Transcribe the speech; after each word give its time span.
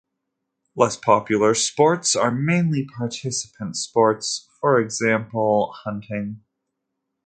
Less 0.75 0.97
popular 0.97 1.53
sports 1.53 2.15
are 2.15 2.31
mainly 2.31 2.87
participant 2.97 3.75
sports, 3.75 4.49
for 4.59 4.79
example 4.79 5.75
hunting. 5.83 6.41